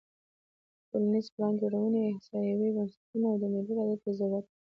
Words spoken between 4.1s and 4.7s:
ضرورت دی.